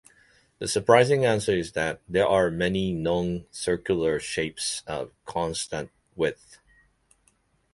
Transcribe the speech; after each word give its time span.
The 0.57 0.67
surprising 0.67 1.25
answer 1.25 1.55
is 1.55 1.73
that 1.73 2.01
there 2.09 2.25
are 2.25 2.49
many 2.49 2.91
non-circular 2.91 4.19
shapes 4.19 4.81
of 4.87 5.11
constant 5.27 5.91
width. 6.15 6.57